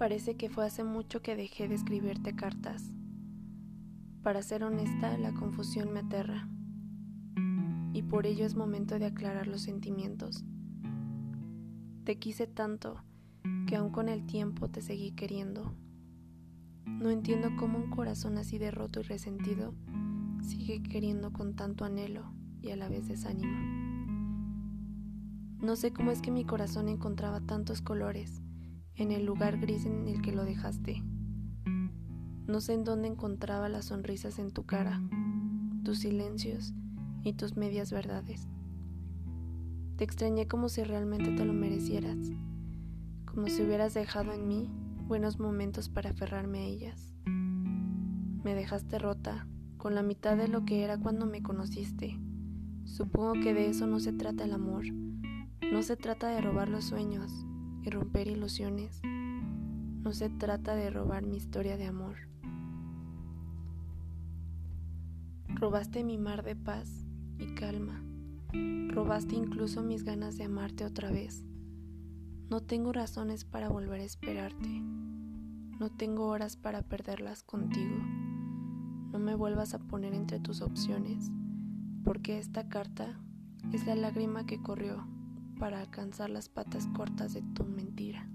Parece 0.00 0.34
que 0.34 0.48
fue 0.48 0.64
hace 0.64 0.82
mucho 0.82 1.20
que 1.20 1.36
dejé 1.36 1.68
de 1.68 1.74
escribirte 1.74 2.34
cartas. 2.34 2.90
Para 4.22 4.42
ser 4.42 4.64
honesta, 4.64 5.18
la 5.18 5.34
confusión 5.34 5.92
me 5.92 6.00
aterra. 6.00 6.48
Y 7.92 8.00
por 8.00 8.24
ello 8.24 8.46
es 8.46 8.54
momento 8.54 8.98
de 8.98 9.04
aclarar 9.04 9.46
los 9.46 9.60
sentimientos. 9.60 10.42
Te 12.04 12.18
quise 12.18 12.46
tanto 12.46 13.04
que 13.66 13.76
aún 13.76 13.90
con 13.90 14.08
el 14.08 14.24
tiempo 14.24 14.70
te 14.70 14.80
seguí 14.80 15.12
queriendo. 15.12 15.74
No 16.86 17.10
entiendo 17.10 17.50
cómo 17.58 17.78
un 17.78 17.90
corazón 17.90 18.38
así 18.38 18.56
de 18.56 18.70
roto 18.70 19.00
y 19.00 19.02
resentido 19.02 19.74
sigue 20.40 20.82
queriendo 20.82 21.30
con 21.30 21.56
tanto 21.56 21.84
anhelo 21.84 22.24
y 22.62 22.70
a 22.70 22.76
la 22.76 22.88
vez 22.88 23.06
desánimo. 23.06 23.52
No 25.60 25.76
sé 25.76 25.92
cómo 25.92 26.10
es 26.10 26.22
que 26.22 26.30
mi 26.30 26.46
corazón 26.46 26.88
encontraba 26.88 27.42
tantos 27.42 27.82
colores 27.82 28.40
en 29.02 29.12
el 29.12 29.24
lugar 29.24 29.58
gris 29.58 29.86
en 29.86 30.06
el 30.08 30.20
que 30.20 30.32
lo 30.32 30.44
dejaste. 30.44 31.02
No 32.46 32.60
sé 32.60 32.74
en 32.74 32.84
dónde 32.84 33.08
encontraba 33.08 33.68
las 33.68 33.86
sonrisas 33.86 34.38
en 34.38 34.50
tu 34.50 34.64
cara, 34.64 35.00
tus 35.84 36.00
silencios 36.00 36.74
y 37.22 37.32
tus 37.32 37.56
medias 37.56 37.92
verdades. 37.92 38.48
Te 39.96 40.04
extrañé 40.04 40.48
como 40.48 40.68
si 40.68 40.82
realmente 40.82 41.30
te 41.32 41.44
lo 41.44 41.52
merecieras, 41.52 42.18
como 43.24 43.48
si 43.48 43.62
hubieras 43.62 43.94
dejado 43.94 44.32
en 44.32 44.48
mí 44.48 44.70
buenos 45.06 45.38
momentos 45.38 45.88
para 45.88 46.10
aferrarme 46.10 46.58
a 46.58 46.64
ellas. 46.64 47.14
Me 47.24 48.54
dejaste 48.54 48.98
rota, 48.98 49.46
con 49.76 49.94
la 49.94 50.02
mitad 50.02 50.36
de 50.36 50.48
lo 50.48 50.64
que 50.64 50.84
era 50.84 50.98
cuando 50.98 51.26
me 51.26 51.42
conociste. 51.42 52.18
Supongo 52.84 53.34
que 53.34 53.54
de 53.54 53.68
eso 53.68 53.86
no 53.86 54.00
se 54.00 54.12
trata 54.12 54.44
el 54.44 54.52
amor. 54.52 54.84
No 55.72 55.82
se 55.82 55.96
trata 55.96 56.28
de 56.28 56.40
robar 56.40 56.68
los 56.68 56.84
sueños, 56.84 57.46
y 57.84 57.90
romper 57.90 58.28
ilusiones. 58.28 59.00
No 59.04 60.12
se 60.12 60.28
trata 60.30 60.74
de 60.74 60.90
robar 60.90 61.26
mi 61.26 61.36
historia 61.36 61.76
de 61.76 61.86
amor. 61.86 62.16
Robaste 65.48 66.04
mi 66.04 66.16
mar 66.16 66.42
de 66.42 66.56
paz 66.56 67.06
y 67.38 67.54
calma. 67.54 68.02
Robaste 68.88 69.36
incluso 69.36 69.82
mis 69.82 70.04
ganas 70.04 70.36
de 70.36 70.44
amarte 70.44 70.84
otra 70.84 71.10
vez. 71.10 71.44
No 72.48 72.62
tengo 72.62 72.92
razones 72.92 73.44
para 73.44 73.68
volver 73.68 74.00
a 74.00 74.04
esperarte. 74.04 74.68
No 75.78 75.90
tengo 75.90 76.26
horas 76.26 76.56
para 76.56 76.82
perderlas 76.82 77.42
contigo. 77.42 77.96
No 79.12 79.18
me 79.18 79.34
vuelvas 79.34 79.74
a 79.74 79.78
poner 79.78 80.14
entre 80.14 80.40
tus 80.40 80.60
opciones, 80.60 81.30
porque 82.04 82.38
esta 82.38 82.68
carta 82.68 83.20
es 83.72 83.86
la 83.86 83.94
lágrima 83.94 84.46
que 84.46 84.62
corrió 84.62 85.06
para 85.60 85.78
alcanzar 85.78 86.30
las 86.30 86.48
patas 86.48 86.86
cortas 86.96 87.34
de 87.34 87.42
tu 87.54 87.64
mentira. 87.64 88.26